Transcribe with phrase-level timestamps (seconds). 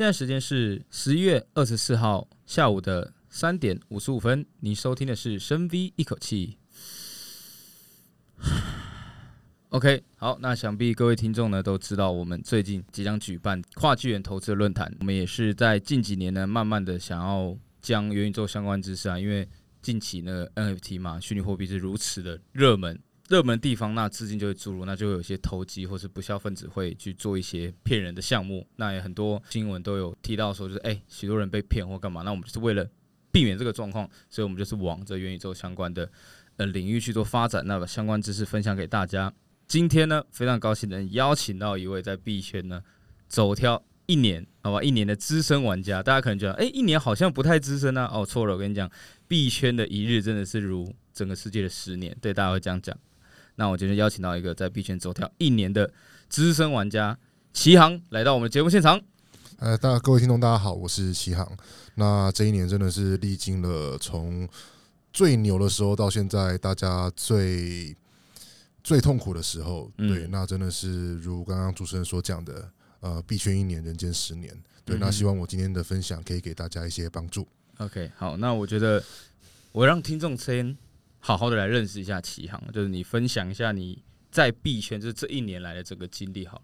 [0.00, 4.46] 现在时间是十一月二十四号下午的三点五十五分。
[4.60, 6.56] 你收听的是深 V 一口气。
[9.68, 14.90] OK，好，那想必各位听众呢都知道，我们最近即将举办跨纪元投资论坛。
[15.00, 19.46] 我们也是在近几年呢，慢慢的想要将元宇宙相关知识啊，因为
[19.82, 22.98] 近期呢 NFT 嘛，虚拟货币是如此的热门。
[23.30, 28.66] 热门地方，那资金就会注入，那就会有一些投机或是不肖分子会去做一些骗人的项目。
[28.74, 32.22] 那也很多新闻都有提到说，就是哎，许多人被骗或干嘛。
[32.22, 32.84] 那我们就是为了
[33.30, 36.10] 避免这个状况，所以我们就是往这元宇宙相关的
[36.56, 39.32] 呃领域去做发展，那把相关知识分享给大家。
[39.68, 42.82] 今天呢，非常高兴能邀请到一位在币圈呢
[43.28, 46.02] 走跳一年，好吧，一年的资深玩家。
[46.02, 48.10] 大家可能觉得，哎，一年好像不太资深啊。
[48.12, 48.90] 哦，错了，我跟你讲，
[49.28, 52.16] 币圈的一日真的是如整个世界的十年。
[52.20, 52.98] 对，大家会这样讲。
[53.56, 55.92] 那我今天邀请到一个在币圈走跳一年的
[56.28, 57.18] 资深玩家
[57.52, 59.00] 齐航来到我们的节目现场。
[59.58, 61.46] 呃，大家各位听众大家好，我是齐航。
[61.96, 64.48] 那这一年真的是历经了从
[65.12, 67.94] 最牛的时候到现在大家最
[68.82, 69.92] 最痛苦的时候。
[69.98, 74.56] 对，那真的是如刚刚主持人所讲的，呃，币圈一年，人间十年。
[74.84, 77.46] 对，那希望我今天的分享可以给大家一些帮助。
[77.76, 79.02] OK，好，那我觉得
[79.72, 80.74] 我让听众先。
[81.20, 86.62] 好好的来认识一下启航，就是你分享一下你在币圈就是这一年来的整个经历好了，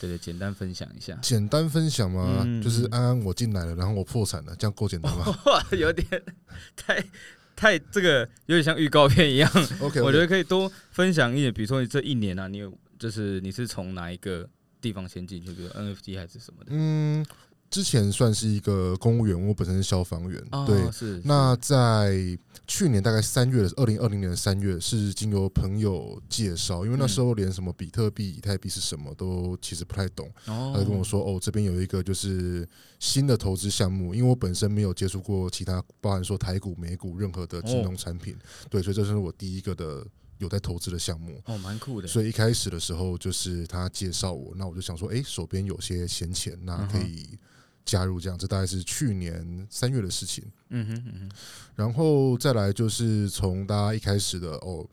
[0.00, 1.14] 对对，简单分享一下。
[1.22, 2.42] 简单分享嘛？
[2.44, 5.26] 嗯、就是安安我进来了，然后我破产了，这样够简单吗？
[5.46, 6.22] 哇，有点
[6.74, 7.04] 太
[7.54, 9.50] 太这个有点像预告片一样。
[9.80, 10.02] OK，, okay.
[10.02, 14.48] 我觉得可以多分享一点，比如说你这一年啊，你有就是你是从哪一个
[14.80, 16.70] 地方先进去，比如 NFT 还是什么的？
[16.70, 17.24] 嗯。
[17.74, 20.40] 之前算是一个公务员，我本身是消防员。
[20.52, 22.16] 哦、对，是，那在
[22.68, 30.30] 去年大概三月的二零二零年的三月，是经由朋友介绍，因为那时候连什么比特币、以太币是什么都其实不太懂。
[30.46, 30.70] 哦。
[30.72, 32.64] 他就跟我说：“哦，这边有一个就是
[33.00, 38.34] 新的投资项目，因为我本身没有接触过其他，包含说台股、美股任何的金融产品。
[38.34, 38.38] 哦、
[38.70, 40.06] 对，所以这是我第一个的
[40.38, 41.42] 有在投资的项目。
[41.46, 42.06] 哦，蛮酷的。
[42.06, 47.36] 所以一开始的时候就是他介绍我，那我就想说，哎，手边有些闲钱，那可以。
[47.84, 50.42] 嗯”加入这样，这大概是去年三月的事情。
[50.70, 51.30] 嗯哼嗯哼，
[51.74, 54.88] 然后再来就是从大家一开始的哦，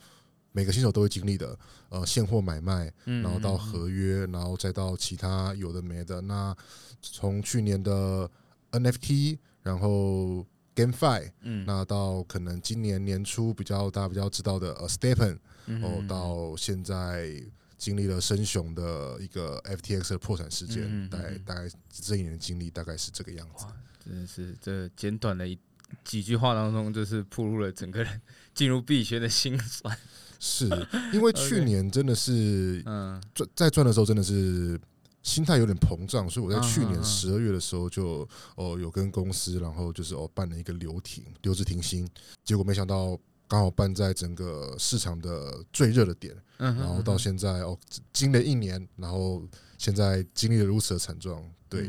[0.52, 1.58] 每个新手都会经历的
[1.90, 6.20] 呃现货买卖，然后到合约，然后再到其他有的没的。
[6.22, 6.56] 那
[7.02, 8.30] 从去年的
[8.72, 15.38] NFT，然后 GameFi，嗯，那到可能今年年初比较大家比较知道的呃 Stepen，
[15.82, 17.42] 哦，到现在。
[17.82, 23.66] 经历了深熊的一个 FTX 的破产事件，嗯嗯嗯大概大概这一年的经历大概是这个样子。
[24.06, 25.58] 真的是这简短的一
[26.04, 28.22] 几句话当中，就是铺露了整个人
[28.54, 29.98] 进入币圈的心酸。
[30.40, 30.66] 是
[31.12, 34.80] 因为 去年真的是嗯赚在赚的时候真的是
[35.24, 42.08] 心态有点膨胀，所以我在去年十二月的时候就哦有跟公司然后就是哦办了一个留停留职停薪，
[42.46, 43.20] 结果没想到。
[43.52, 47.78] 刚好办在整个市场的最热的点，然后到现在哦，
[48.14, 49.46] 经历一年，然后
[49.78, 51.86] 现在经历了如此的惨状，对，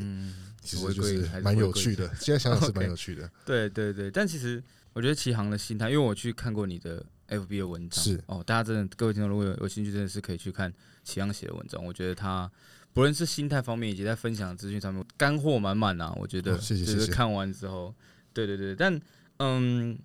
[0.60, 2.12] 其实就是蛮有趣的。
[2.16, 3.30] 现在想想是 蛮有趣的。
[3.46, 4.60] 对对对，但其实
[4.92, 10.74] 我觉得齐航的心态，因为我去看过你的 FB 的文章，是哦，大家真的各位听众如果有有兴趣，真的是可以去看
[11.04, 11.84] 齐航写的文章。
[11.84, 12.50] 我觉得他
[12.92, 16.12] 不论是心态方面，以及在分享资讯上面，干货满满啊！
[16.18, 16.98] 我觉得，谢谢谢谢。
[16.98, 17.94] 就是看完之后，
[18.32, 19.00] 对对对，但
[19.36, 19.96] 嗯。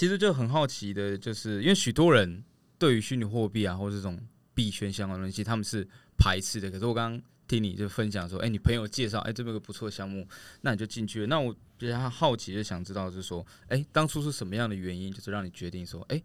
[0.00, 2.42] 其实就很好奇的，就是因为许多人
[2.78, 4.18] 对于虚拟货币啊，或者这种
[4.54, 6.70] 币圈相关的东西，他们是排斥的。
[6.70, 10.26] 可是我刚刚听你就分享说，哎，你朋友介绍，哎，这么个不错的项目，
[10.62, 11.26] 那你就进去了。
[11.26, 16.22] 那我比较好奇，就想知道，就是说，哎，当初是什么样的原因，就是让你决定说，哎，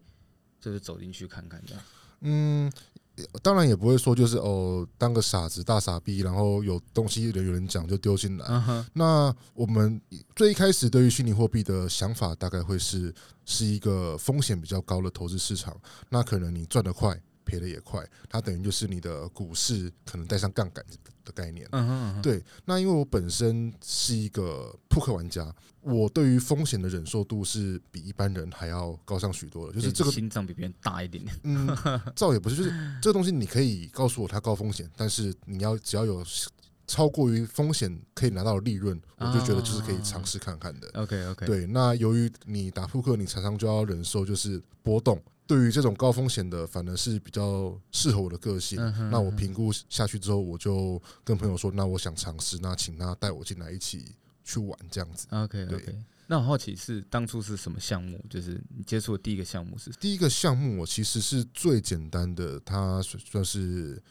[0.58, 1.82] 就是走进去看看这样。
[2.20, 2.72] 嗯。
[3.42, 8.46] 当然也不会说就是哦，当个傻子大傻逼，然后有东西有人讲就丢进来。
[8.46, 8.84] Uh.
[8.92, 10.00] 那我们
[10.34, 15.74] 最一开始对于虚拟货币的想法，大概会是是一个风险比较高的投资市场。
[16.10, 17.18] 那可能你赚得快。
[17.46, 20.84] 赔的也快，它等于就是你的股市可能带上杠杆
[21.24, 21.66] 的概念。
[21.72, 22.44] 嗯哼嗯哼，对。
[22.64, 25.50] 那因为我本身是一个扑克玩家，
[25.80, 29.72] 我对于风险的忍受度是比一般人还要高上许多的。
[29.72, 31.36] 就是这个心脏比别人大一点点。
[31.44, 31.66] 嗯，
[32.16, 32.70] 倒也不是，就是
[33.00, 36.22] 这个东西你可以告诉我它高风险，但是你要只要有
[36.86, 40.88] 超过于风险可以拿到的利润，我就觉得就是可以尝试看看的。
[40.94, 41.46] OK OK。
[41.46, 45.20] 对，那由于你打扑克，你常常就要忍受就是波动。
[45.46, 48.78] 对于这种高风险的，反而是比较适合我的个性。
[49.10, 55.96] 那我评估下去之后，我就跟朋友说：“那我想尝试，那请他带我进来一起去玩，这样子。” OK OK。
[56.28, 58.20] 那我好奇是当初是什么项目？
[58.28, 59.92] 就是你接触的第一个项目是？
[60.00, 64.02] 第一个项目，我其实是最简单的，它算是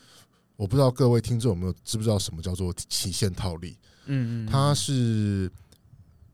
[0.56, 3.78] 我不知道各位听众有没有知不知道什么叫做期限套利。
[4.06, 5.52] 嗯嗯，它是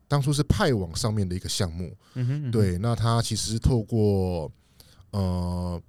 [0.07, 4.51] 当初是派网上面的一个项目，嗯哼，对，那它其实是透过
[5.11, 5.81] 呃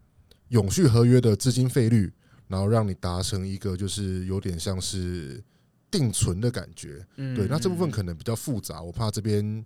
[0.48, 2.12] 永续合约的资金费率，
[2.48, 5.42] 然后让你达成一个就是有点像是
[5.90, 9.64] 定存的感觉，对，那这部分可能比较复杂，我怕这边。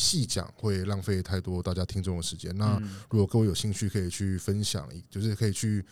[0.00, 2.56] 细讲会浪费太多大家听众的时间。
[2.56, 2.80] 那
[3.10, 5.84] 如果各位有兴趣，可以去分享，就是可以去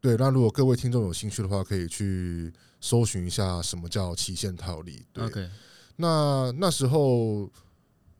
[0.00, 0.16] 对。
[0.16, 5.06] 那如果各位听众有兴趣的话，可以去搜寻一下什么叫期限套利。
[5.12, 5.48] 对.
[5.94, 7.48] 那那时候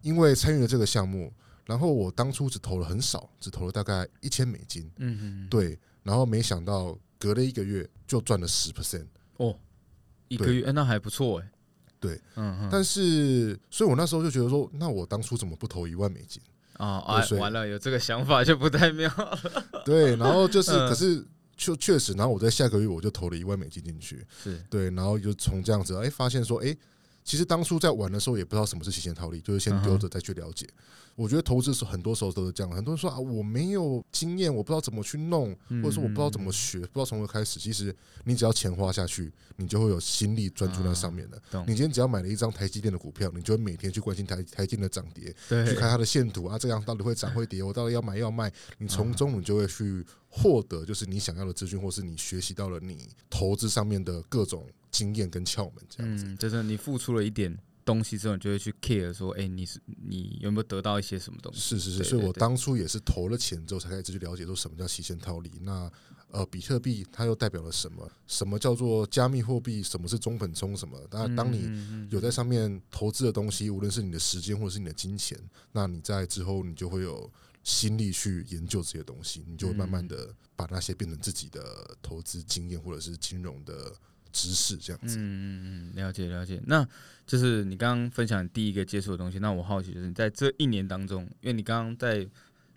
[0.02, 1.32] 因为参与了这个项目，
[1.72, 4.82] 然后我当初只投了很少，只投了大概一千美金。
[4.98, 5.48] 嗯嗯。
[5.48, 9.06] 对，然后没想到隔了一个月就赚了十 percent。
[9.38, 9.58] 哦，
[10.28, 11.50] 一个月，那还不错哎。
[11.98, 16.42] 对，嗯哼，但是，所以我那时候就觉得说，那我当初怎么不投一万美金
[16.74, 16.98] 啊？
[16.98, 19.38] 啊，完了，有这个想法就不太妙了。
[19.82, 21.26] 对，然后就是，可是
[21.56, 26.76] 确确实，然后我在下个月我就投了一万美金进去，是对，然后就从这样子，哎，发现说，哎。
[27.24, 30.66] 其实当初在玩的时候也不知道什么是期限套利，就是先丢着再去了解。
[31.14, 37.60] 我觉得投资是很多时候都是这样，很多人说啊，我没有经验，我不知道怎么去弄，或者说我不知道怎么学，不知道从何开始。
[37.60, 41.40] 其实你只要钱花下去，你就会有心力专注在上面的。
[41.66, 45.34] 你今天只要买了一张台积电的股票，你就会每天去关心台台积电的涨跌，
[45.66, 48.50] 去看它的线图啊，这样到底会涨会跌，我到底要买要卖。
[48.78, 54.66] 你从中你就会去获得就是你想要的资讯，或是你学习到了你投资上面的各种。
[54.93, 61.59] 经验跟窍门这样子，嗯，就是你付出了一点东西之后，你就会去 care 说，哎、欸，你是你有没有得到一些什么东西？
[61.59, 65.50] 是是是，所以我当初也是投了钱之后，才开始去了解说什么叫期限套利。
[65.62, 65.91] 那
[66.31, 68.09] 呃，比特币它又代表了什么？
[68.27, 69.83] 什么叫做加密货币？
[69.83, 70.77] 什么是中本聪？
[70.77, 70.99] 什么？
[71.11, 75.39] 那，当你有在上面投资的东西，无论是你的时间或者是你的金钱，
[75.73, 77.31] 那你在之后你就会有
[77.65, 83.93] 心力去研究这些东西，你就会慢慢的把那些变成自己的投资经验或者是金融的。
[84.32, 86.61] 知识这样子，嗯嗯嗯，了解了解。
[86.67, 86.87] 那
[87.26, 89.38] 就是你刚刚分享第一个接触的东西。
[89.38, 92.26] 那我好奇就是在这一年当中，因为你刚刚在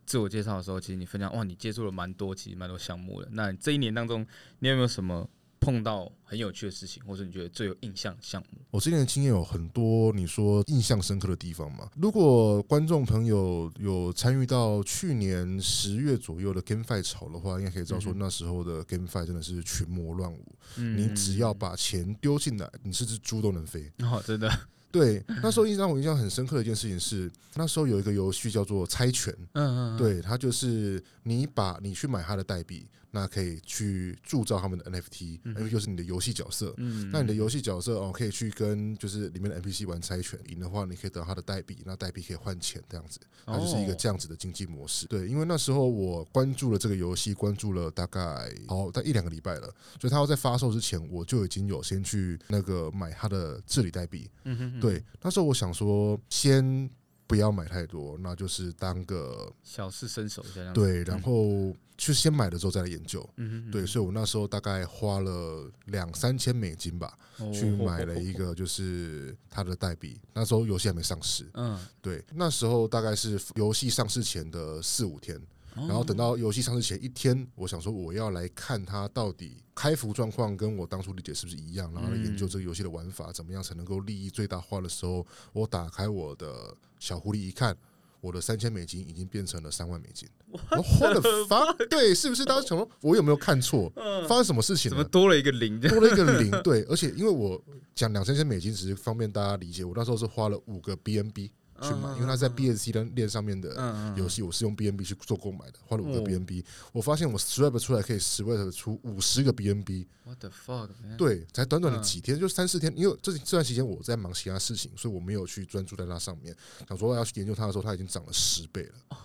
[0.05, 3.29] 自我介绍的时候，其实你分享哇，你接触了蛮多，其实蛮多项目的。
[3.31, 4.25] 那这一年当中，
[4.59, 5.27] 你有没有什么？
[5.65, 8.59] 碰到很有趣的事情，或者你觉得最有印象的项目？
[8.71, 11.89] 我之前的经验有很多，你说印象深刻的地方嘛？
[11.95, 20.45] 如果观众朋友有参与到去年十月左右的 GameFi 潮的话，应该可以知道说那时候的 GameFi 真的是群魔乱舞。
[20.77, 23.91] 嗯，你只要把钱丢进来，你是只猪都能飞。
[23.99, 24.51] 哦，真的。
[24.91, 29.33] 对，那时候印象我印象很深刻的一件事情是，那时候有一个游戏叫做猜拳。
[29.51, 29.97] 嗯嗯。
[29.97, 32.87] 对，它就是你把你去买它的代币。
[33.15, 36.73] 那可以去铸造他们的 NFT，因为就是你的游戏角色。
[36.75, 45.07] 嗯，那你的游戏角色哦，可以去跟就是里面的 NPC 玩猜拳，赢的话你可以得到他的代币，那代币可以换钱，这样子，它就是一个这样子的经济模式。
[45.07, 48.21] 对，因为那时候我关注了这个游戏，关注了大概
[48.67, 54.29] 哦在一两个礼拜了，所以它要在发售之前，我就已经有先去那个买它的治理代币。
[54.43, 56.89] 嗯哼，对，那时候我想说先。
[57.27, 60.73] 不要买太多，那就是当个小试身手这样。
[60.73, 63.27] 对，然后去先买了之后再来研究。
[63.37, 67.17] 嗯，对，所以我那时候大概花了两三千美金吧，
[67.53, 70.19] 去买了一个就是它的代币。
[70.33, 71.49] 那时候游戏还没上市。
[71.53, 75.41] 嗯，对，那时候大概是游戏上市前的四五天。
[75.77, 86.73] 然后等到游戏上市前一天，我想说我要来看它到底开服状况跟我当初理解是不是一样，然后来研究这个游戏的玩法怎么样才能够利益最大化的时候，我打开我的
[87.05, 87.77] 小狐狸一看，
[88.19, 90.27] 我的三千美金已经变成了三万美金。
[90.71, 93.91] 我花了发，对，是不是当时想说我有没有看错？
[94.27, 94.89] 发生什么事情？
[94.89, 95.79] 怎么多了一个零？
[95.79, 96.49] 多了一个零？
[96.63, 97.61] 对，而且因为我
[97.93, 101.51] 讲两三千美金只是方便大家理解，我那时候是花了五个 BNB。
[101.81, 106.63] 去买，因为它在 BSC 的链上面的游戏，我是用 BNB 去做购买的，花了五个 BNB。
[106.91, 110.05] 我发现我 swap 出来可以 swap 出五十个 BNB。
[110.23, 110.89] What the fuck？
[111.17, 112.91] 对，才短短的几天，就三四天。
[112.95, 116.55] 因为这这段时间我在忙其他事情，所以我没有去专注在那上面。
[116.87, 119.17] 想说要去研究它的时候，它已经涨了十倍了。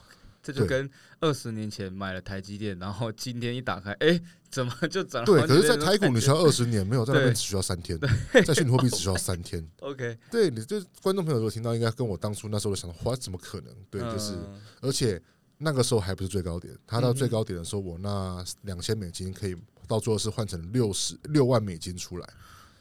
[0.42, 0.88] 这就跟
[1.20, 4.20] 二十年前买了台积电，然后今天一打开，哎，
[4.50, 5.26] 怎么就涨了？
[5.26, 7.98] 对，可是，在台股你需要二十年，没有在那边只需要三天，
[8.44, 9.66] 在虚拟货币只需要 三天。
[9.80, 13.74] OK，对，你就观众朋友如果听到，应该跟我当初那时候想的话，怎么可能？
[13.90, 14.34] 对，就是，
[14.80, 15.20] 而且
[15.58, 19.54] 那个时候还不是最高点，它到最高点的时候，我那两千美金可以
[19.86, 22.28] 到最后是换成六十六万美金出来。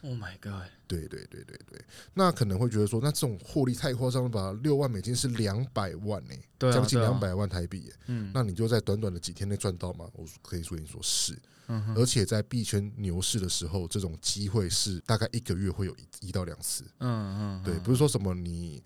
[0.02, 0.70] Oh my god！
[0.88, 1.82] 对对对对对，
[2.14, 4.58] 那可能会觉得说，那这种获利太夸张了吧？
[4.64, 6.34] 六万美金是两百万呢，
[6.72, 7.94] 将近两百万台币耶。
[8.08, 10.10] 嗯，那你就在短短的几天内赚到吗？
[10.14, 11.38] 我可以说你说是，
[11.96, 16.86] 而且在币圈牛市的时候，这种机会是大概一个月会有一一到两次。
[17.00, 18.82] 嗯嗯，对，不是说什么你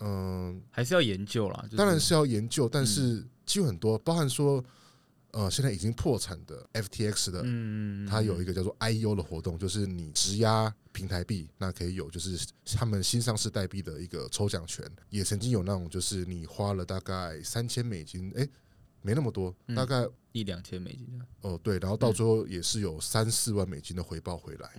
[0.00, 4.64] 嗯，还是要研究啦，当然是要研究，但是机会很多，包含说。
[5.34, 14.88] 呃，现在已经破产的 FTX 的，嗯，它有一个叫做 IEO 的活动，就是你质押平台币，那可以有就是他们新上市代币的一个抽奖权。
[15.10, 18.48] 也曾经有那种就是你花了大概三千美金，哎，
[19.02, 21.20] 没那么多，大概一两千美金。
[21.40, 24.70] 哦，对，然后到最后也是有三四万美金的回报回来。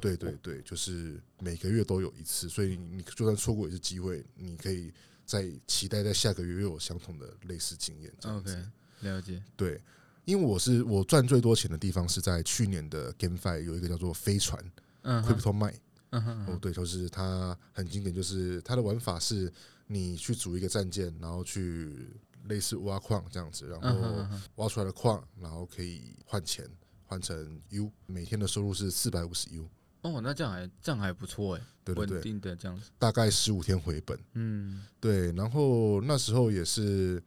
[0.00, 4.92] 对对对，就是每个月都有一次，所以你就算错过一次机会，你可以
[5.26, 8.12] 再期待在下个月又有相同的类似经验。
[8.20, 8.70] 这样子。
[9.00, 9.80] 了解，对，
[10.24, 14.62] 因为我是我赚最多钱的地方是在去年的 GameFi 有一个叫做飞船，
[15.02, 15.74] 嗯，Crypto Mine，
[16.10, 19.52] 嗯哼，哦，对，就是它很经典，就是它的玩法是
[19.86, 22.08] 你去组一个战舰，然后去
[22.48, 24.26] 类似挖矿这样子，然后
[24.56, 26.68] 挖出来的矿，然后可以换钱，
[27.04, 29.68] 换成 U，每天的收入是四百五十 U。
[30.02, 37.22] 哦，那这样还这样还不错哎，对对对，稳定的这样子，大概十五天回本，嗯，对，然后那时候也是。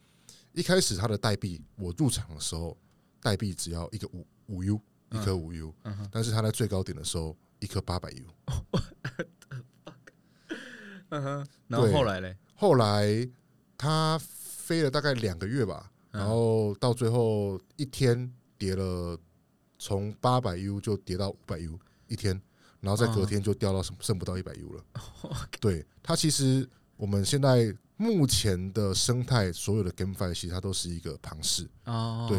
[0.54, 2.78] 一开始它的代币，我入场的时候，
[3.20, 4.80] 代币只要一个五五 U，
[5.10, 5.74] 一颗五 U，
[6.12, 8.24] 但是它在最高点的时候，一颗八百 U。
[11.10, 12.38] 嗯哼，然后后来嘞？
[12.56, 13.28] 后来
[13.78, 19.20] 它飞了大概两个月吧，然后到最后一天跌了，
[19.80, 22.40] 从八百 U 就跌到五百 U 一天，
[22.80, 24.86] 然后在隔天就掉到剩剩不到一百 U 了。
[25.60, 27.76] 对，它其实我们现在。
[27.98, 31.70] 目前的生态，所有的 GameFi 其实它都是一个庞氏。
[31.86, 32.38] 哦，对，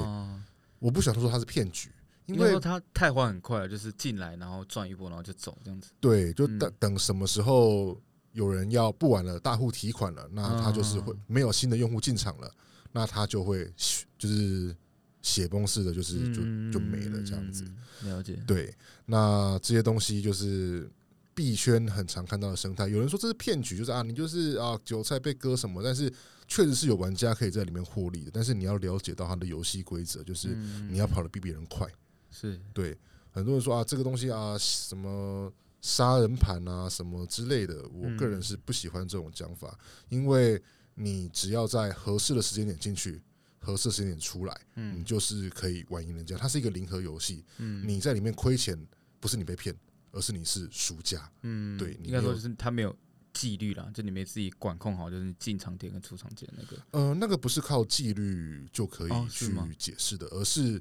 [0.79, 1.91] 我不想说它是骗局，
[2.27, 5.91] 因为它太换很快了，就是进来然后赚一波，然后就走这样子。
[6.01, 8.01] 对，就等等什么时候
[8.33, 12.51] 有人要不玩了，大户提款了，那他就是会没有新的用户进场了，
[12.93, 13.73] 那他就会
[14.19, 14.77] 就是
[15.23, 16.43] 血崩式的，就是就
[16.73, 17.65] 就没了这样子。
[18.03, 18.43] 了解。
[18.47, 18.75] 对，
[19.07, 20.91] 那这些东西就是。
[21.35, 26.13] 币圈很常看到的生态，有人说这是骗局，就是啊，你就是啊韭菜被割什么，但是
[26.47, 30.49] 确实是有玩家可以在里面获利的，但是你要了解到它的游戏规则，就是
[30.89, 31.87] 你要跑得比别人快，
[32.31, 32.97] 是对。
[33.31, 39.77] 很多人说啊，这个东西啊，什么杀人盘啊，什么之类的，我个人是不喜欢这种讲法，
[40.09, 40.63] 因为
[40.95, 43.21] 你只要在合适的时间点进去，
[43.59, 46.37] 合适时间点出来，你就是可以玩赢人家。
[46.37, 48.79] 它是一个零和游戏，你在里面亏钱，
[49.19, 49.75] 不是你被骗。
[50.15, 52.97] 而是你是输家，嗯，对，应该说就是他没有
[53.33, 60.81] 纪律啦，就你没自己管控好，就是进场点跟出场点那个，呃，那个不是靠纪律就可以去解释的，而是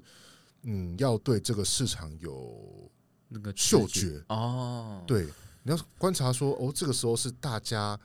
[0.61, 2.91] 嗯，要对这个市场有
[3.27, 4.23] 那个嗅觉。
[4.29, 5.27] 哦，对，
[5.63, 7.99] 你要观察说哦，这个时候是大家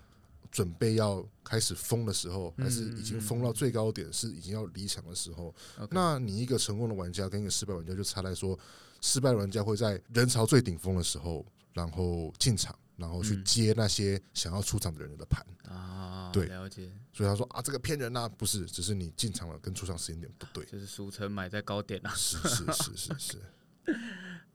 [0.51, 5.55] 准备要开始疯的时候，还是已经疯到最高点，是已经要离场的时候？
[5.91, 8.59] 那你一个成功的玩家跟一个失败玩家就差在说。
[9.01, 16.31] 失败玩家会在人潮最顶峰的时候，然后进场，然后去接那些想要出场的人的盘啊。
[16.33, 16.91] 对，了解。
[17.13, 22.13] 所以他说啊，这个骗人呐，不是，只是你进场了跟出场时间点不对，就是俗称买在高点啊。
[22.15, 23.39] 是是是是是。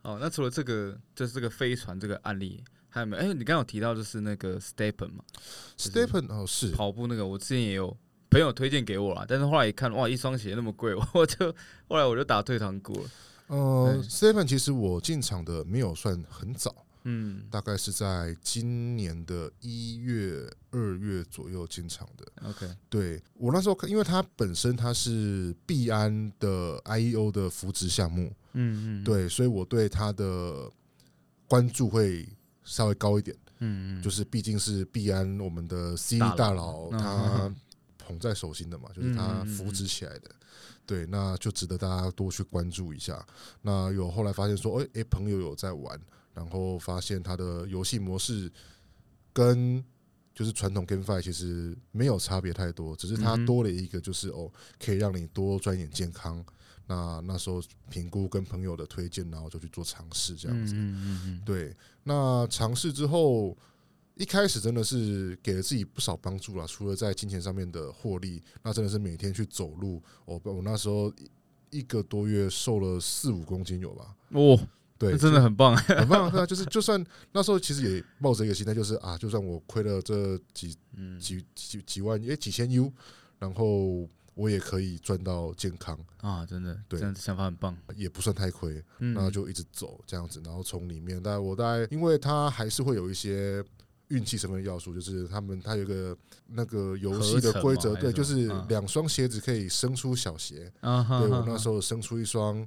[0.04, 3.24] 哦， 那除了这个，就是这个飞船这个案例，还有没有？
[3.24, 5.24] 哎，你刚刚有提到就是那个 Stepen 嘛
[5.78, 7.98] ，Stepen 哦，是跑步那个，我之前也有
[8.30, 11.56] 朋友推荐给我啦，但是后来一看，哇，一双鞋那么贵，我就
[11.88, 13.10] 后来我就打退堂鼓了。
[13.48, 16.74] 呃，STEPN 其实我进场的没有算很早，
[17.04, 22.50] 嗯，大概是在今年的一月、二月左右进场的。
[22.50, 30.72] OK，对，我那时候看，因为它本身它是币安的 IEO 的扶植项目，嗯嗯，对，所以我对它的
[31.48, 32.28] 关注会
[32.64, 37.54] 稍微高一点，嗯嗯，就是毕竟是币安我们的 C 大佬他
[37.98, 40.32] 捧在手心的嘛，就是他扶植起来的。
[40.86, 43.26] 对，那就值得大家多去关注一下。
[43.62, 46.00] 那有后来发现说，哎、欸、哎，朋友有在玩，
[46.34, 48.52] 然后发现他的游戏模式
[49.32, 49.84] 跟
[50.34, 54.52] 就是传统 GameFi 其实没有差别太多，只是它多了一个就是哦，
[54.84, 56.44] 可以让你多赚一点健康。
[56.86, 60.76] 那那时候评估跟朋友的推荐，然后就去做尝试这样子。
[61.46, 63.58] 对，那尝试之后。
[64.16, 70.02] 一开始真的是给了自己不少帮助了，除了在金钱上面的获利，那真的是每天去走路。
[70.26, 71.12] 我我那时候
[71.72, 74.16] 一个多月瘦了四五公斤有吧？
[74.30, 74.60] 哦，
[75.00, 76.30] 对，真的很棒，很 棒。
[76.30, 80.78] 对啊，就是就算那时候其实也抱着一个心态，就是啊，就算我亏了这几
[81.20, 82.94] 几几几万，诶，几千 U，
[83.40, 86.46] 然后我也可以赚到健康啊！
[86.46, 88.84] 真的，对，这样子想法很棒，也不算太亏。
[89.00, 93.66] 那就一直走这样子，然后从里面，但我大概因为它还是会有一些。
[94.14, 96.16] 运气成分的要素就是他们，他有个
[96.48, 100.72] 那个游戏的规则，对，就是两双鞋子可以生出小鞋。
[100.82, 102.66] 对，我那时候生出一双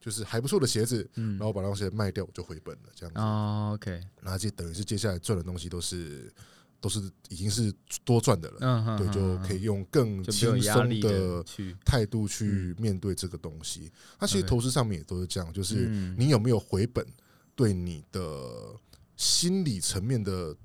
[0.00, 3.20] 就是还不错的鞋子，然后把那双鞋卖掉，我就回本了，这样子。
[3.20, 4.00] 哦，OK。
[4.20, 6.32] 然后就等于是接下来赚的东西都是
[6.80, 7.72] 都是已经是
[8.04, 11.44] 多赚的了，嗯、对，就可以用更轻松的
[11.84, 13.92] 态度去面对这个东西。
[14.18, 15.86] 那其实投资上面也都是这样，就是
[16.18, 17.06] 你有没有回本，
[17.54, 18.74] 对你的
[19.16, 20.56] 心理层面的。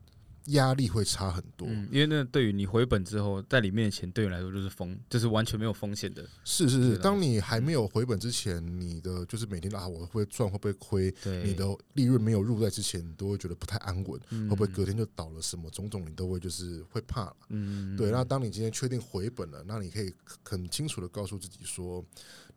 [0.48, 6.28] 压力会差很多，嗯，因为那对于你回本之后，在里面的钱对你来说就是风，就是完全没有风险的。
[6.44, 11.10] 是是是，当你还没有回本之前，你的就是每天啊，我会不会赚，会不会亏？
[11.24, 14.20] 对，你的利润没有入袋之前，你都会觉得不太安稳，
[14.50, 15.42] 会不会隔天就倒了？
[15.42, 17.34] 什么种种，你都会就是会怕。
[17.48, 18.12] 嗯，对。
[18.12, 22.04] 那当你今天确定回本了，那你可以很清楚的告诉自己说，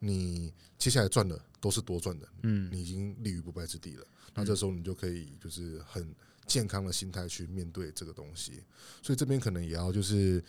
[0.00, 4.04] 你接下来赚的都是多赚的，嗯，你已经立于不败之地了。
[4.34, 6.12] 那这时候你就可以就是很。
[6.46, 8.62] 健康的心态去面对这个东西，
[9.02, 10.42] 所以这边可能也要就是，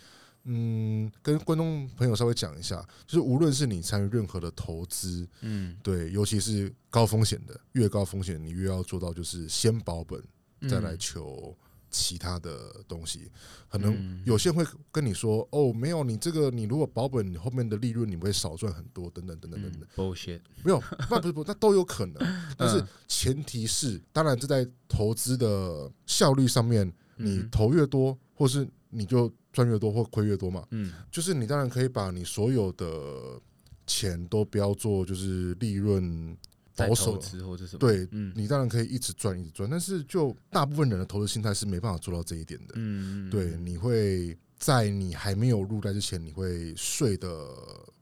[0.44, 10.22] 嗯，跟观众朋友稍微讲一下，就是无论是你参与任何的投资，嗯，对，尤其是高风险的，越高风险你越要做到就是先保本，
[10.68, 11.56] 再来求。
[11.90, 13.30] 其他的东西，
[13.68, 22.14] 可能有些人会跟你说：“哦，没有，你这个你如果保本，你后面的利润你会少赚很多，等等等等等等。” bullshit，没有，那不是不，那都有可能。
[22.58, 30.66] 但是前提是，当然这在投资的效率上面，你投越多，或是你就赚越多或亏越多嘛。
[30.70, 33.40] 嗯，就是你当然可以把你所有的
[33.86, 36.36] 钱都不要做，就是利润。
[36.78, 37.78] 保守或者什么？
[37.78, 42.74] 对，你当然可以一直赚，一直赚，但是就大部分人的投资心态是没办法做到这一点的。
[42.76, 47.54] 嗯，对，你会在你还没有入袋之前，你会睡得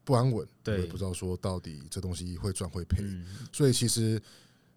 [0.04, 3.02] 不安稳，对，不知道说到底这东西会赚会赔。
[3.52, 4.20] 所以其实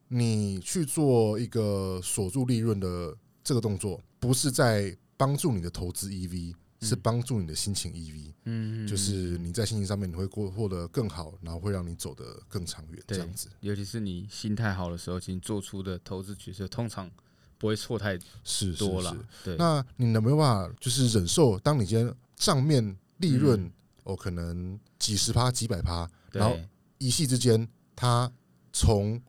[0.07, 6.55] 你去做一个锁住利润的这个动作，不是在帮助你的投资 EV。
[6.81, 13.49] 是帮助你的心情 EV，嗯，就是你在心情上面你会过获得更好，然后会让你走得更长远，这样子。
[13.59, 17.09] 尤其是你心态好的时候，其实做出的投资决策通常
[17.57, 19.15] 不会错太是多了。
[19.43, 21.59] 对，那你能没有办法就是忍受？
[21.59, 23.71] 当你今天账面利润
[24.03, 26.57] 哦，可能几十趴、几百趴，然后
[26.97, 28.31] 一夕之间它
[28.71, 29.21] 从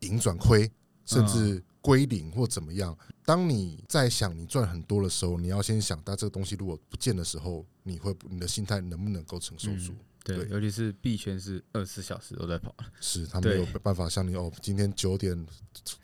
[0.00, 0.70] 盈转亏，
[1.04, 1.62] 甚至。
[1.82, 2.96] 归零或怎么样？
[3.24, 9.92] 当你在想你赚很多的时候，你要先想，但这个东西如果不见的时候，你会你的心态能不能够承受住？
[9.92, 15.46] 嗯、对，对，尤其是币圈是二十四小时都在跑，是他没有办法像你哦，今天九点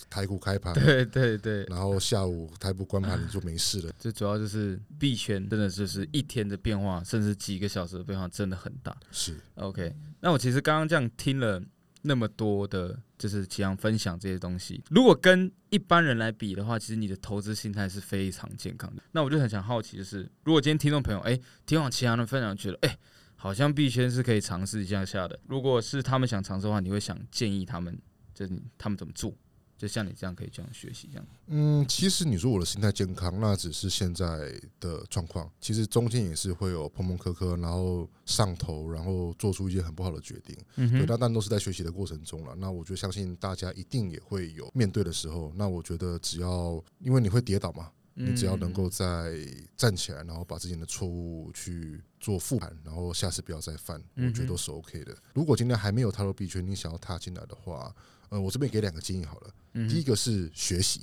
[0.09, 3.93] 台股开盘， 对对对，然后下午台股关盘你就没事了。
[3.99, 8.97] 这主要就是币圈真的就是一天的变化，甚至几个小时的变化真的很大。
[9.11, 11.63] 是 OK，那我其实刚刚这样听了。
[12.03, 14.83] 那么多的，就是想要分享这些东西。
[14.91, 19.03] 如果跟一般人来比的话，其实你的投资心态是非常健康的。
[19.13, 22.97] 那我就很想好奇，就是如果今天听众朋友，哎，听完其他的分享，觉得，哎，
[23.37, 25.39] 好像币圈是可以尝试一下下的。
[25.47, 27.99] 如果是他们想尝试的话，你会想建议他们，
[28.33, 29.35] 就是他们怎么做？
[29.79, 31.27] 就像你这样可以这样学习这样。
[31.47, 35.49] 嗯，其实你说我的心态健康，那只是现在的状况。
[35.61, 40.57] 其实中间也是会有碰碰磕磕，然后上头，然后做出一些很不好的决定。
[40.75, 42.57] 嗯哼，对，那但都是在学习的过程中了。
[42.57, 45.53] 那我就相信大家一定也会有面对的时候。
[45.55, 49.33] 那我觉得只要因为你会跌倒嘛，你只要能够再
[49.77, 55.17] 站起来，然后把自己的错误去做复盘，然后下次不要再犯，我觉得都是 OK 的。
[55.35, 57.95] 如果今天还没有踏入币圈，你想要踏进来的话。
[58.31, 59.51] 呃，我这边给两个建议好了。
[59.89, 61.03] 第一个是学习。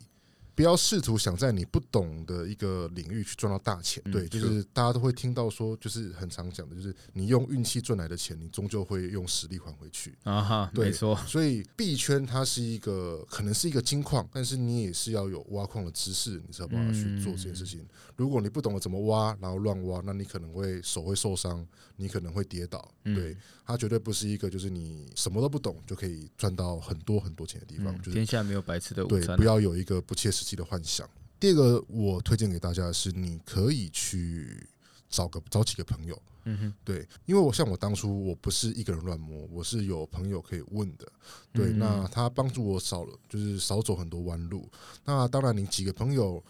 [0.56, 11.16] 不要试图想在你不懂的一个领域去赚到大钱，对，就是大家都会听到说，就是很常讲的，就是你用运气赚来的钱，你终究会用实力还回去啊哈，对，没错。
[11.28, 17.86] 所以币圈它是一个可能是一个金矿，但是你也是要有挖矿的知识，你才有办法去做这件事情。
[18.16, 22.90] 如果你不懂得怎么挖，然后乱挖，那你可能会手会受伤，你可能会跌倒。
[23.04, 27.94] 对，它绝对不是一个就是你什么都不懂就可以赚到很多很多钱的地方。
[27.98, 31.10] 就是天下没有白吃的午餐，对，不要有一个不切实际的幻想。
[31.40, 34.66] 第二个，我推荐给大家的是，你可以去
[35.10, 41.12] 找个找几个朋友，嗯哼，对，因为我像我当初我不是一个人乱摸，我是有朋友可以问的，
[41.52, 44.70] 对，那他帮助我少了，就是少走很多弯路。
[45.04, 46.42] 那当然，你几个朋友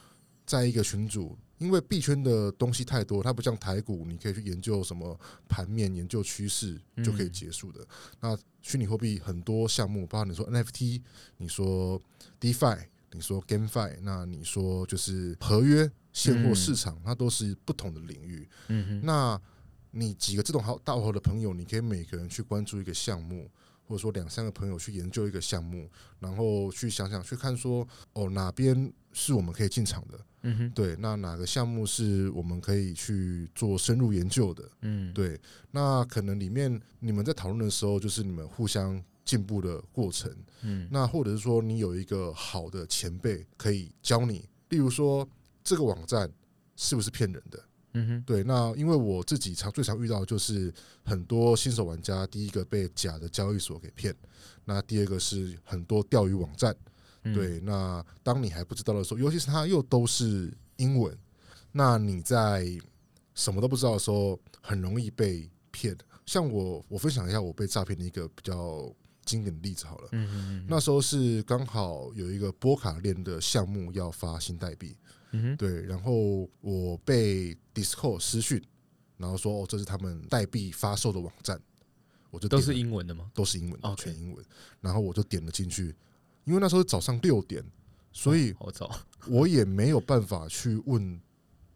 [0.45, 7.85] 在一个群组，因为币圈的东西太多，它不像台股，你可以去研究什么盘面、研究趋势就可以结束的。
[8.21, 11.01] 那虚拟货币很多项目，包括你说 NFT，
[11.37, 11.99] 你说
[12.39, 12.85] DeFi。
[13.15, 18.45] 你说 GameFi，那你说就是合约现货市场，它都是不同的领域。
[18.67, 19.41] 嗯哼，那
[19.91, 23.49] 你几个这种好大伙的朋友，你可以每个人去关注一个项目，
[23.87, 30.19] 或者说两三个朋友去研究一个项目，然后去想想去看说，哦，哪边是我们可以进场的？
[30.41, 34.69] 嗯哼，对，那哪个项目是我们可以去做深入研究的？
[34.81, 35.39] 嗯，对，
[35.71, 39.01] 那可能里面你们在讨论的时候，就是你们互相。
[39.25, 45.27] 进步的过程，嗯，那或者是说你有一个好的前辈可以教你，例如说
[45.63, 46.31] 这个网站
[46.75, 47.59] 是不是骗人的？
[47.93, 48.43] 嗯哼，对。
[48.43, 50.71] 那因为我自己常最常遇到的就是
[51.03, 54.15] 很多新手玩家，第一个被假的交易所给骗，
[54.63, 56.75] 那第二个是很多钓鱼网站。
[57.23, 61.17] 嗯、对，那当你还不知道的时候，尤其是它又都是英文，
[61.71, 62.67] 那你在
[63.33, 65.97] 什么都不知道的时候，很容易被骗。
[66.25, 68.93] 像我，我分享一下我被诈骗的一个比较
[69.25, 70.09] 经典的例子好了。
[70.11, 74.95] 嗯嗯，那时候是刚好有一个波卡链的项目要发新代币。
[75.31, 78.63] 嗯，对，然后我被 Discord 私讯，
[79.17, 81.59] 然后说哦，这是他们代币发售的网站，
[82.29, 83.29] 我就都是英文的吗？
[83.33, 84.45] 都是英文全英文。
[84.79, 85.93] 然后我就点了进去。
[86.45, 87.61] 因为那时候早上六点，
[88.13, 88.55] 所以
[89.27, 91.19] 我也没有办法去问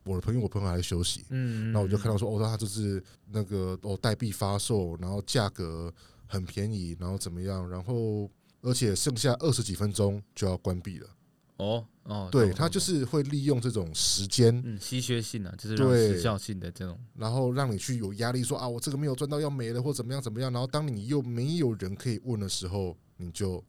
[0.04, 1.26] 我的朋友，我朋友还在休息。
[1.30, 5.94] 嗯，那我就看到说，哦，他就是那个哦，代币发售，然后价格
[6.30, 11.10] 很便宜，然后怎么样，然后而且剩下二十几分钟就要关闭了。
[11.58, 15.76] 哦哦，对，他就是会利用这种时间，嗯，稀缺性啊，就是
[16.14, 20.50] 时效性的这种，然后让你去有压力，说啊，我这个没有赚到要没了，或怎么样怎么样。
[20.54, 23.62] 然后当你又没有人可以问的时候，你就。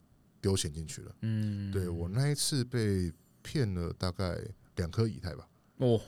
[0.43, 4.39] 丢钱进去了，嗯，对，我那一次被骗了大概
[4.77, 5.47] 两颗以太吧。
[5.77, 6.01] 哦，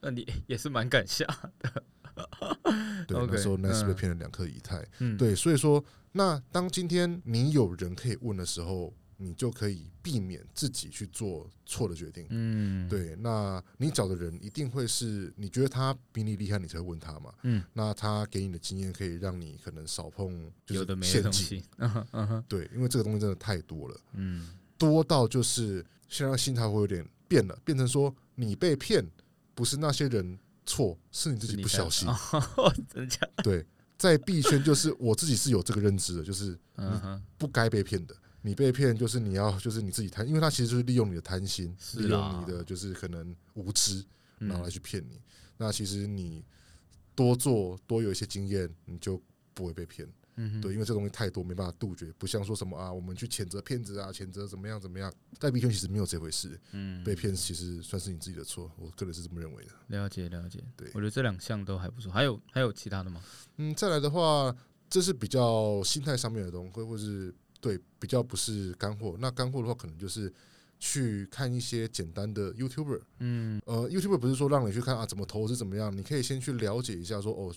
[0.00, 1.26] 那你 也是蛮敢下
[1.58, 1.82] 的。
[3.06, 4.86] 对，那时候那次被骗了两颗以太。
[4.98, 8.92] 嗯，对，所以说，那当今天你有人可以问的时候。
[9.18, 12.26] 你就可以避免自己去做错的决定。
[12.28, 13.16] 嗯，对。
[13.16, 17.32] 那你找的人一定会是你觉得他比你厉害，你才会问他嘛。
[17.44, 17.64] 嗯。
[17.72, 21.64] 那他给你的经验可以让你可能少碰就是有的没的东西。
[21.78, 22.44] 嗯哼，嗯 哼。
[22.46, 23.98] 对，因为这个东西真的太多了。
[24.12, 24.50] 嗯。
[24.76, 29.02] 多到就是现在心态会有点变了，变成说你被骗
[29.54, 32.08] 不是那些人错，是你自己不小心。
[32.92, 33.20] 真假？
[33.42, 33.64] 对，
[33.96, 36.58] 在币圈就是我自己是有这个认知的，就是
[37.38, 38.14] 不该被骗的。
[38.42, 44.04] 你被骗就是你要就是你自己贪，因为他其实就是利用你的贪心，利用你的就是可能无知，
[44.38, 45.20] 然后来去骗你。
[45.56, 46.44] 那其实你
[47.14, 49.20] 多做多有一些经验，你就
[49.54, 50.06] 不会被骗。
[50.36, 52.12] 嗯，对，因为这东西太多，没办法杜绝。
[52.18, 56.58] 不像说什么啊，我们去谴责骗子啊，谴责怎么样怎么样，在币圈其实没有这回事。
[56.72, 59.72] 嗯，被骗其实算是你自己的错，我个人是这么认为的。
[59.88, 62.12] 了解了解，对，我觉得这两项都还不错。
[62.12, 63.20] 还有还有其他的吗？
[63.56, 64.54] 嗯，再来的话，
[64.88, 67.34] 这是比较心态上面的东西，或是。
[67.58, 69.16] 对，比较不是干货。
[69.18, 70.32] 那干货的话，可能就是
[70.78, 73.00] 去看一些简单的 YouTuber。
[73.18, 77.52] 嗯，呃，YouTuber 不是说让你去看啊怎么投资怎么样，你可以先去了解一下说哦，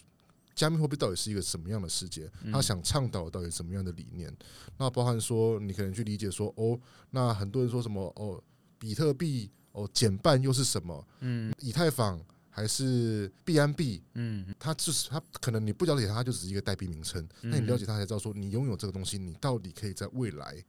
[0.59, 4.29] 加密货币到底是一个什么样的世界，他想倡导到底什么样的理念。
[4.77, 6.77] 那包含说你可能去理解说哦，
[7.11, 8.43] 那很多人说什么哦，
[8.77, 11.07] 比特币哦减半又是什么？
[11.21, 12.19] 嗯，以太坊。
[12.51, 17.25] 还是币安币，嗯，它就是它，可能你不了解它，它就只是一个代币名称。
[17.41, 20.61] 那你了解它，才知道说你拥有这个东西，你到底可以在未来，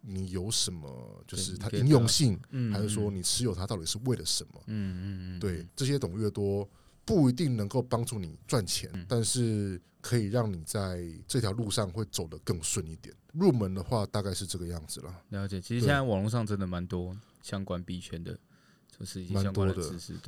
[0.00, 2.40] 你有什么，就是它应用性，
[2.72, 4.60] 还是说你持有它到底是为了什么？
[4.66, 6.68] 嗯嗯对，这些懂越多，
[7.08, 13.14] 不一定能够帮助你赚钱，但是可以让你在这条路上会走得更顺一点。
[13.32, 15.22] 入门的话，大概是这个样子了。
[15.30, 18.38] 了解，其实现在网络上真的蛮多相关币圈的。
[19.30, 19.74] 蛮多的，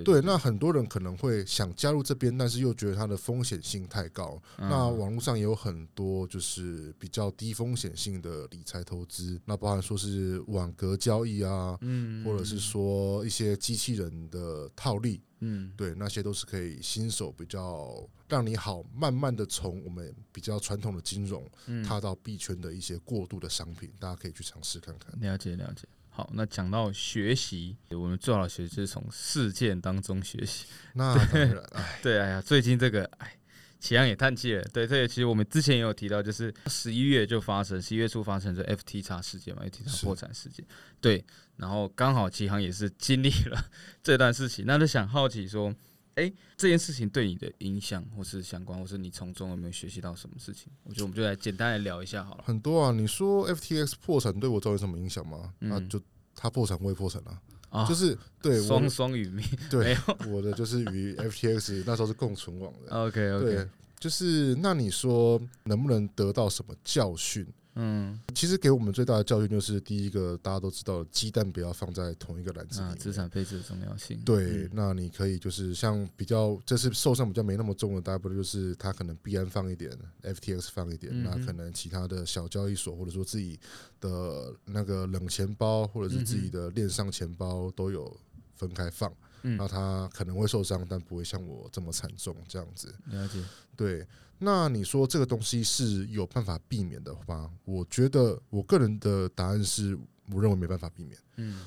[0.05, 4.41] 对，那很多人可能会想加入这边，但是又觉得它的风险性太高。
[4.59, 21.45] 那网络上也有很多就是比较低风险性的理财投资，那包含说是网格交易啊，嗯，或者是说一些机器人的套利，嗯，对，那些都是可以新手比较让你好慢慢的从我们比较传统的金融
[21.85, 25.19] 踏到币圈的一些过渡的商品，大家可以去尝试看看。
[25.21, 25.89] 了解，了解。
[26.13, 30.67] 好，那讲到学习，我们最好的学习就是从事件当中学习。
[30.95, 31.63] 那当然，
[32.03, 33.33] 对，哎呀，最近这个，哎，
[33.79, 34.63] 启阳也叹气了。
[34.73, 40.67] 对，这个其实我们之前也有提到，就是十一月就发生，十一月初发生这 FTX 事件嘛，FTX 破产事件。
[41.01, 41.25] 对，
[41.57, 43.71] 然后刚好启航也是经历了
[44.03, 45.75] 这段事情，那就想好奇说，
[46.17, 50.71] 哎、欸，这件事情对你的影响，或是相关，或是你从中有没有学习到什么事情？
[50.85, 52.45] 我觉得我们就来简单来聊一下好了。
[52.47, 55.53] 很多啊，你说 FTX 破产对我造成什么影响吗？
[55.61, 56.01] 那、嗯、就
[56.35, 59.45] 他破产，我也破产了，啊、就是对双双与命。
[59.71, 59.97] 对，
[60.29, 62.95] 我的就是与 FTX 那时候是共存亡的。
[62.97, 63.69] OK OK，对，
[63.99, 67.47] 就是那你说能不能得到什么教训？
[67.75, 72.95] 嗯，其实给我们最大的教训就是，第一个大家都知道，鸡蛋不要放在同一个篮子里。
[72.97, 74.21] 资产配置的重要性。
[74.25, 79.91] 对，那你可以就是像比较，这次受伤比较没那么重的，大不了就是他可能币安放一点
[80.23, 83.59] ，FTX 放一点，那可能其他的小交易所或者说自己
[84.01, 88.15] 的那个冷钱包或者是自己的链上钱包都有
[88.57, 89.13] 分开放。
[89.43, 92.95] 那他可能会受伤，但不会像我这么惨重这样子。
[93.07, 93.43] 了解。
[93.77, 94.07] 对。
[94.43, 99.95] 那你说这个东西是有办法避免的吗，我觉得我个人的答案是，
[100.33, 101.19] 我认为没办法避免。
[101.37, 101.61] 嗯，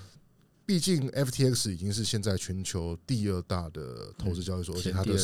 [0.65, 5.17] 毕竟 FTX 已经是现在全球第二大的投资交易所，嗯、而且它的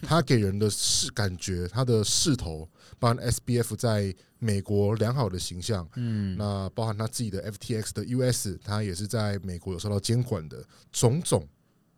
[0.00, 2.66] 它给人的势感觉，它的势头，
[2.98, 11.46] 包含 SBF 在美国良好的形象，嗯，那包含他自己的 FTX 的 US，它也是在美国有受到监管的种种，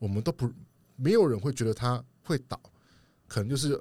[0.01, 0.53] 我们都不
[0.97, 2.61] 没有人会觉得它会倒，
[3.29, 3.81] 可能就是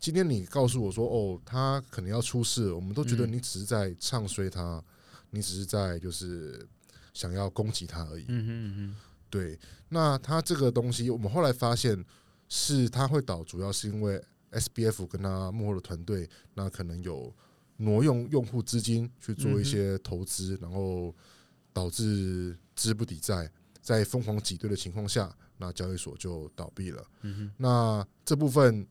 [0.00, 4.82] 今天你告诉我说，哦，它可能要出事，我们都觉得你只是在唱衰它，
[5.28, 6.66] 你只是在就是。
[7.16, 8.26] 想要攻击他而已。
[9.30, 9.58] 对。
[9.88, 12.04] 那他这个东西，我们后来发现
[12.46, 17.34] 是他会倒，主要是因为 SBF 跟他幕后的团队，那可能有
[17.78, 21.14] 挪用用户资金去做一些投资，然后
[21.72, 23.50] 导致资不抵债，
[23.86, 27.06] 在疯狂挤兑的情况下，那交易所就倒闭了。
[27.22, 28.84] 嗯哼，那这部分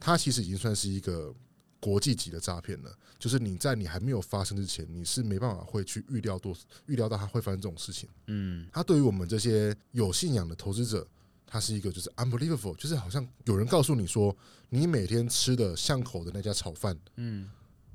[0.00, 1.34] 它其实已经算是一个。
[1.80, 6.52] 国际级的诈骗了，就是你在你还没有发生之前，你是没办法会去预料多
[6.86, 8.08] 预料到它会发生这种事情。
[8.26, 11.06] 嗯，它对于我们这些有信仰的投资者，
[11.46, 14.36] 它是一个就是 unbelievable，就是好像有人告诉你说，
[14.70, 17.48] 你每天吃的巷口的那家炒饭，嗯，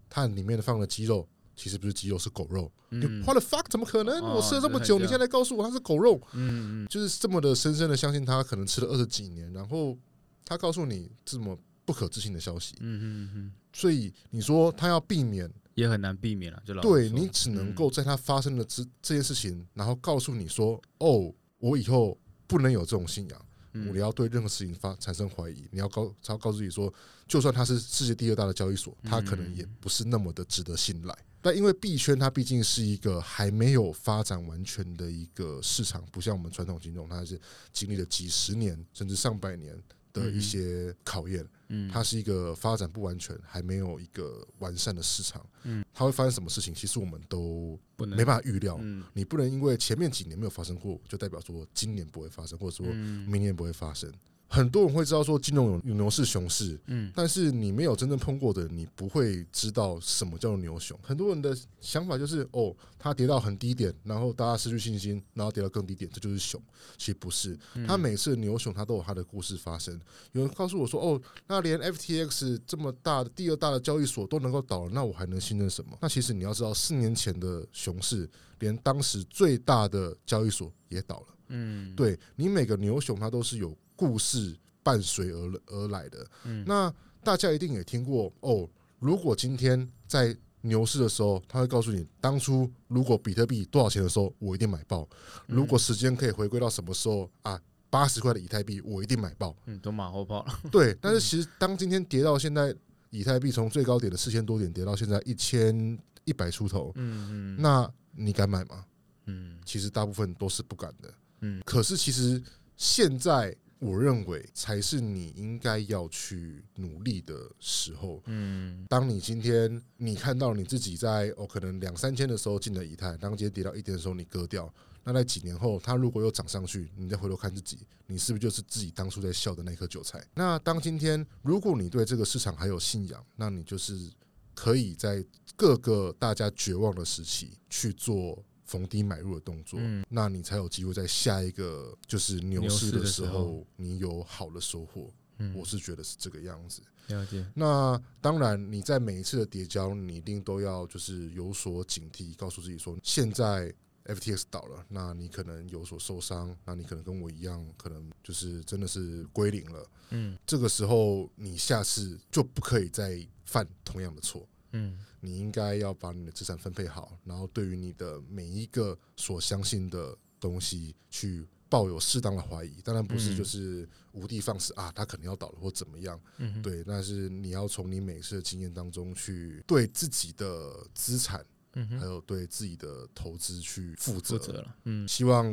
[0.10, 2.72] 它里面放的鸡肉其实不是鸡肉，是狗肉。
[2.90, 3.66] 嗯，What the fuck？
[3.70, 4.22] 怎么可能？
[4.24, 6.20] 我吃了这么久，你现在告诉我它是狗肉？
[6.34, 9.98] 嗯嗯，就是这么的深深的相信他，可能吃了二十几年，然后
[10.46, 12.76] 他告诉你这么不可置信的消息。
[12.80, 13.54] 嗯嗯嗯。
[13.74, 26.94] 所以你说他要避免也很难避免了，就对你只能够在他发生的这这件事情，然后告诉你说：“哦，我以后不能有这种信仰，你要对任何事情发产生怀疑。”你要告，要告诉自己说，
[27.28, 31.18] 就算他是世界第二大的交易所，他可能也不是那么的值得信赖。
[31.44, 37.40] 但因为币圈它毕竟是一个还没有发展完全的一个市场，不像我们传统金融，它是
[37.72, 39.78] 经历了几十年甚至上百年。
[40.14, 52.86] 的一些考验，嗯，它是一个发展不完全，还没有一个完善的市场，嗯，它会发生什么事情，其实我们都没办法预料，嗯，你不能因为前面几年没有发生过，就代表说今年不会发生，或者说
[53.26, 54.08] 明年不会发生。
[54.54, 60.96] 很多人会知道说金融有有牛市熊市，嗯，但是你没有真正碰过的，你不会知道什么叫做牛熊。
[61.02, 66.62] 很多人的想法就是哦，它跌到很低点，然后大家失去信心，然后跌到更低点，这就是熊。
[67.00, 70.00] 其实不是，它每次牛熊它都有它的故事发生。
[70.34, 75.98] 有人告诉我说哦，那连 FTX 这么大的第二大的交易所都能够倒了，那我还能信任什么？
[76.00, 81.26] 那其实你要知道，四年前的熊市，连当时最大的交易所也倒了。
[81.48, 83.76] 嗯，对，你每个牛熊它都是有。
[83.96, 88.70] 故事伴随而而来的，嗯，那大家一定也听过哦。
[89.00, 95.08] 如果今天在牛市的时候，他会告诉你，当初如果比特币多少钱的时候，我一定买爆。
[95.46, 99.56] 如果时间可以回归到什么时候啊，八十块的以太币，我一定买爆。
[99.66, 100.60] 嗯，都马后炮了。
[100.72, 102.74] 对，但是其实当今天跌到现在，
[103.10, 108.86] 以太币从最高点的四千多点跌到现在一千一百出头，嗯嗯，那你敢买吗？
[109.26, 111.14] 嗯，其实大部分都是不敢的。
[111.42, 112.42] 嗯，可是其实
[112.76, 113.56] 现在。
[113.84, 118.22] 我认为才是你应该要去努力的时候。
[118.28, 130.26] 嗯，当你今天你看到你自己在哦，可能两三千的时候进了以太，当今天跌到一点的时候你割掉，那在几年后它如果又涨上去，你再回头看自己，你是不是就是自己当初在笑的那颗韭菜？
[130.34, 134.10] 那当今天如果你对这个市场还有信仰，那你就是
[134.54, 135.24] 可以在
[135.58, 138.42] 各个大家绝望的时期去做。
[138.74, 145.14] 逢低买入的动作，嗯，那你才有机会在下一个就是牛市的时候，你有好的收获。
[145.38, 146.82] 嗯，我是觉得是这个样子。
[147.08, 147.46] 了解。
[147.54, 153.72] 那当然，你在每一次的叠交，你一定都要就是有所警惕，告诉自己说，现在
[154.06, 159.86] FTX 倒了，那你可能有所受伤，那你可能跟我一样，可能就是真的是归零了。
[160.10, 164.48] 嗯，这个时候你下次就不可以再犯同样的错。
[164.74, 172.82] 嗯，你应该要把你的资产分配好，然后对于你的每一个所相信的东西去抱有适当的怀疑。
[172.84, 176.20] 当然不是就是无的放矢啊，他可能要倒了或怎么样。
[176.38, 184.38] 嗯，对，但是你要从你每次的经验当中去对自己的资产，嗯，还有对自己的投资去负责。
[184.38, 184.76] 负责了。
[184.86, 185.46] 嗯，希望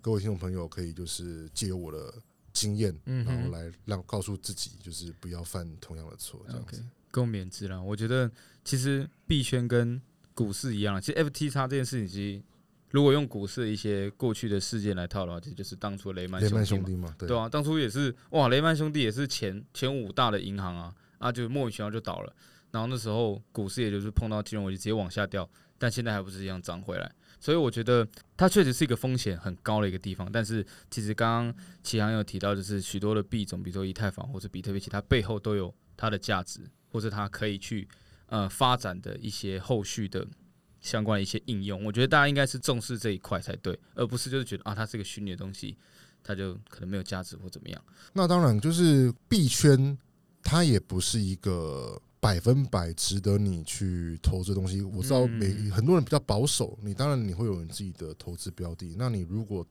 [0.00, 2.14] 各位听众朋友可以就是借由我的
[2.52, 6.84] 经验，然后来让告诉自己，就是不要犯同样的错，这样子。
[7.18, 7.82] 共勉之了。
[7.82, 8.30] 我觉得
[8.64, 10.00] 其实币圈跟
[10.34, 12.42] 股市一样，其实 FTX 这件事情，其实
[12.90, 22.32] 如果用股市的一些过去的事件来套的话，其实就是当初雷曼兄弟嘛，对啊，当初也是哇，雷曼兄弟也是前前五大的银行啊，啊，就莫名其妙就倒了。
[22.70, 27.10] 然后那时候股市也就是碰到金融危机直接往下掉，但现在还不是一样涨回来。
[27.40, 30.30] 所以我觉得它确实是一个风险很高的一个地方。
[30.30, 36.60] 但是其实刚刚启航有提到，就是许多的币种，比如说以太坊或者比特币，其他背后都有它的价值。
[36.90, 37.88] 或者它可以去
[38.26, 40.26] 呃发展的一些后续的
[40.80, 41.84] 相关的一些应用。
[41.84, 45.76] 我觉得大家应该是重视这一块才对，而不是就是觉得啊，它是个虚拟的东西，
[46.22, 47.84] 它就可能没有价值或怎么样。
[48.12, 49.96] 那当然，就是币圈，
[50.42, 54.80] 它也不是一个百分百值得你去投资的东西。
[54.82, 58.94] 我知道每很多人比较保守，你当然你会有你自己的投资标的。
[58.98, 59.66] 那你如果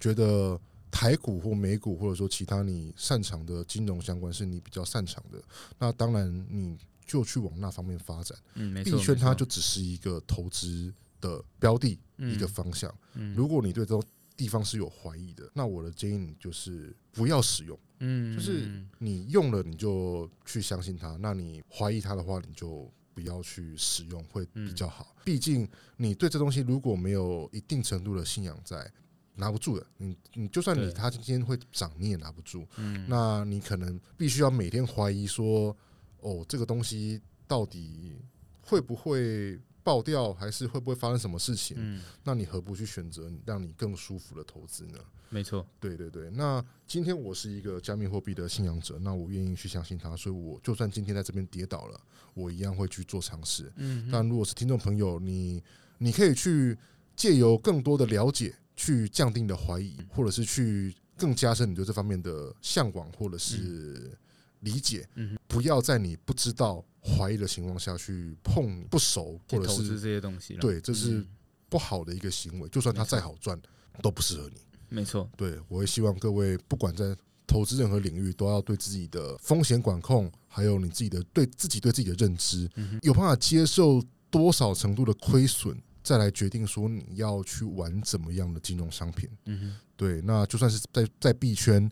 [0.00, 0.58] 觉得
[0.90, 5.42] 台股或美股，或者说其他你擅长的金融相关是你比较擅长的，
[5.78, 8.36] 那当然你就去往那方面发展。
[8.54, 8.98] 嗯，没错。
[8.98, 12.92] 币圈它就只是一个投资的标的，一个方向。
[13.34, 14.02] 如果你对这种
[14.36, 17.78] 地方是有怀疑的，那我的建议你就是不要使用。
[18.00, 25.14] 嗯，就是你用了你就去相信它，那你怀疑它的话，你就不要去使用，会比较好。
[25.24, 28.90] 毕竟你对这东西如果没有一定程度的信仰在。
[29.38, 32.66] 拿不住的，你你就算你它今天会涨，你也拿不住。
[32.76, 35.74] 嗯，那你可能必须要每天怀疑说，
[36.20, 38.16] 哦，这个东西到底
[38.60, 41.76] 会不会爆掉，还是会不会发生什么事情？
[41.78, 44.98] 嗯，那你何不去选择让你更舒服的投资呢？
[45.30, 46.28] 没错，对对对。
[46.30, 52.00] 那今天我是一个加密货币的信仰者，那我愿意去相信它，所以我就算今天在这边跌倒了，
[52.34, 53.70] 我一样会去做尝试。
[53.76, 55.62] 嗯，但如果是听众朋友，你
[55.98, 56.76] 你可以去
[57.14, 58.54] 借由更多的了解。
[58.78, 64.16] 去降低你的怀疑，或者是去更加深你对这方面的向往，或者是
[64.60, 65.06] 理解。
[65.48, 70.54] 不要在你不知道、怀疑的情况下去碰不熟，或者是这些东西。
[70.54, 71.26] 对，这是
[71.68, 72.68] 不好的一个行为。
[72.68, 73.60] 就算它再好赚，
[74.00, 74.60] 都不适合你。
[74.88, 75.28] 没错。
[75.36, 77.16] 对，我也希望各位不管在
[77.48, 82.70] 投资任何领域，都要对自己的风险管控，还有你自己的对自己对自己的认知，
[83.02, 85.76] 有办法接受多少程度的亏损。
[86.08, 91.86] 再来决定说你要去玩怎么样的金融商品，嗯哼，对，那就算是在在币圈，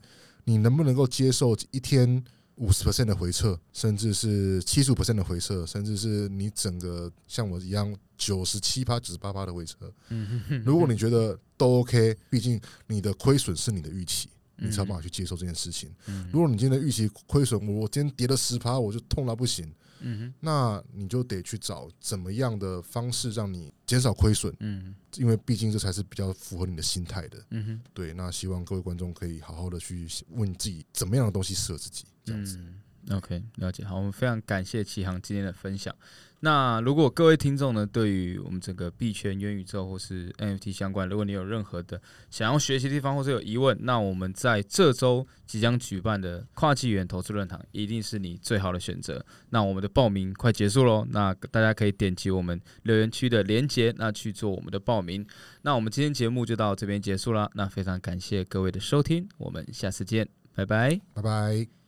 [0.45, 2.25] 你能不能够接受一天
[2.55, 9.77] 五十 percent 的回撤，甚至是七十五 percent 的回撤，甚至是你整个像我一样九十七趴、九十八趴的回撤，
[10.09, 15.95] 嗯哼，如果你觉得都 OK，毕竟你的亏损是你的预期，你才有办法去接受这件事情。
[16.33, 19.71] 如果你今天的预期亏损，我今天跌了十趴，我就痛到不行。
[20.01, 24.55] 嗯哼，那你就得去找怎么样的方式让你减少亏损。
[24.61, 27.45] 嗯，因为毕竟这才是比较符合你的心态的。
[27.51, 28.13] 嗯哼，对。
[28.15, 32.57] 那希望各位观众可以好好的去问自己，怎么样的东西适合自己，这样子。
[32.59, 33.85] 嗯，OK，了解。
[33.85, 35.95] 好，我们非常感谢启航今天的分享。
[36.41, 49.25] 那如果各位听众呢，对于我们整个币圈、元宇宙或是 NFT 相关，如果你有任何的想要学习地方，或是有疑问，那我们在这周即将举办的跨纪元投资论坛，一定是你最好的选择。
[49.49, 55.27] 那我们的报名快结束喽，那大家可以点击我们留言区的连接，那去做我们的报名。
[55.63, 61.86] 那我们今天节目就到这边结束了，那非常感谢各位的收听，我们下次见，拜拜，拜拜。